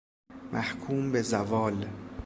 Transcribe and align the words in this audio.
محکوم 0.51 1.11
به 1.11 1.21
زوال 1.21 1.85